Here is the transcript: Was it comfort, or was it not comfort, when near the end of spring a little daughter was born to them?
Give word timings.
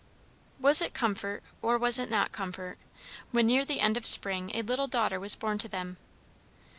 Was 0.59 0.81
it 0.81 0.95
comfort, 0.95 1.43
or 1.61 1.77
was 1.77 1.99
it 1.99 2.09
not 2.09 2.31
comfort, 2.31 2.79
when 3.29 3.45
near 3.45 3.63
the 3.63 3.79
end 3.79 3.97
of 3.97 4.05
spring 4.07 4.49
a 4.55 4.63
little 4.63 4.87
daughter 4.87 5.19
was 5.19 5.35
born 5.35 5.59
to 5.59 5.67
them? 5.67 5.97